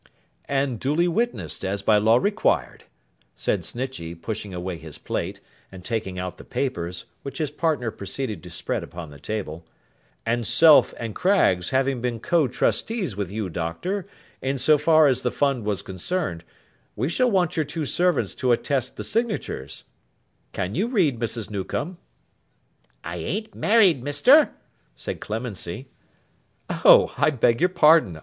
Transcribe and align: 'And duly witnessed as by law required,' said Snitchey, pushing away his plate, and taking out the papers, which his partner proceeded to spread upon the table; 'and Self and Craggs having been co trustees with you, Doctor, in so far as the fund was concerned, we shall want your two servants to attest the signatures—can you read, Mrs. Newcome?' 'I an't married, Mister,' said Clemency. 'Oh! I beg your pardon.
'And 0.45 0.79
duly 0.79 1.07
witnessed 1.07 1.63
as 1.63 1.83
by 1.83 1.97
law 1.99 2.17
required,' 2.17 2.85
said 3.35 3.63
Snitchey, 3.63 4.15
pushing 4.15 4.51
away 4.51 4.79
his 4.79 4.97
plate, 4.97 5.41
and 5.71 5.85
taking 5.85 6.17
out 6.17 6.39
the 6.39 6.43
papers, 6.43 7.05
which 7.21 7.37
his 7.37 7.51
partner 7.51 7.91
proceeded 7.91 8.41
to 8.41 8.49
spread 8.49 8.81
upon 8.83 9.11
the 9.11 9.19
table; 9.19 9.63
'and 10.25 10.47
Self 10.47 10.95
and 10.99 11.13
Craggs 11.13 11.69
having 11.69 12.01
been 12.01 12.19
co 12.19 12.47
trustees 12.47 13.15
with 13.15 13.29
you, 13.29 13.47
Doctor, 13.47 14.07
in 14.41 14.57
so 14.57 14.79
far 14.79 15.05
as 15.05 15.21
the 15.21 15.29
fund 15.29 15.65
was 15.65 15.83
concerned, 15.83 16.43
we 16.95 17.07
shall 17.07 17.29
want 17.29 17.55
your 17.55 17.63
two 17.63 17.85
servants 17.85 18.33
to 18.33 18.51
attest 18.51 18.97
the 18.97 19.03
signatures—can 19.03 20.73
you 20.73 20.87
read, 20.87 21.19
Mrs. 21.19 21.51
Newcome?' 21.51 21.99
'I 23.03 23.17
an't 23.17 23.53
married, 23.53 24.03
Mister,' 24.03 24.49
said 24.95 25.19
Clemency. 25.19 25.89
'Oh! 26.71 27.13
I 27.19 27.29
beg 27.29 27.59
your 27.59 27.69
pardon. 27.69 28.19